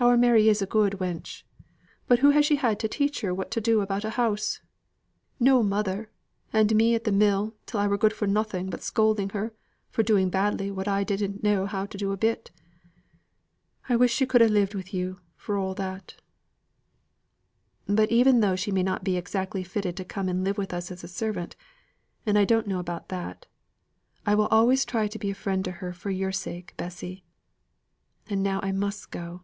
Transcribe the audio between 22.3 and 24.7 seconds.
I don't know about that I will